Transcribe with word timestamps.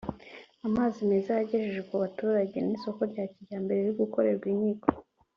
amazi 0.67 0.97
meza 1.09 1.29
yagejeje 1.37 1.81
ku 1.89 1.93
baturage 2.03 2.57
n’isoko 2.61 3.01
rya 3.11 3.25
kijyambere 3.31 3.79
riri 3.81 3.93
gukorerwa 4.01 4.45
inyigo 4.53 4.87